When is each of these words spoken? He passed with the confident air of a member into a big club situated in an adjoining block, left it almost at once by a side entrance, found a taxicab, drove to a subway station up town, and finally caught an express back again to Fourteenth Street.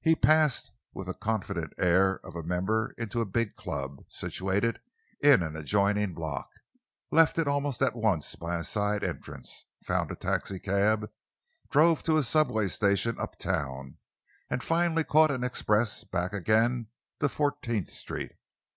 He 0.00 0.14
passed 0.14 0.70
with 0.94 1.08
the 1.08 1.12
confident 1.14 1.72
air 1.76 2.20
of 2.24 2.36
a 2.36 2.44
member 2.44 2.94
into 2.96 3.20
a 3.20 3.24
big 3.26 3.56
club 3.56 4.04
situated 4.08 4.80
in 5.20 5.42
an 5.42 5.56
adjoining 5.56 6.14
block, 6.14 6.48
left 7.10 7.36
it 7.36 7.48
almost 7.48 7.82
at 7.82 7.96
once 7.96 8.36
by 8.36 8.54
a 8.58 8.62
side 8.62 9.02
entrance, 9.02 9.64
found 9.82 10.12
a 10.12 10.14
taxicab, 10.14 11.10
drove 11.68 12.04
to 12.04 12.16
a 12.16 12.22
subway 12.22 12.68
station 12.68 13.18
up 13.18 13.36
town, 13.40 13.96
and 14.48 14.62
finally 14.62 15.02
caught 15.02 15.32
an 15.32 15.42
express 15.42 16.04
back 16.04 16.32
again 16.32 16.86
to 17.18 17.28
Fourteenth 17.28 17.90
Street. 17.90 18.36